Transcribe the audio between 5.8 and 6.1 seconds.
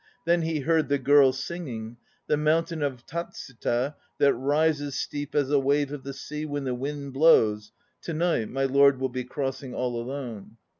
of